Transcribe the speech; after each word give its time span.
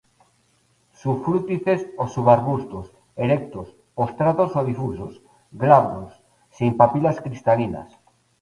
Sufrútices 1.01 1.81
o 2.01 2.03
subarbustos, 2.13 2.85
erectos, 3.23 3.67
postrados 3.97 4.51
o 4.59 4.61
difusos, 4.69 5.13
glabros, 5.61 6.11
sin 6.57 6.71
papilas 6.79 7.17
cristalinas. 7.25 7.89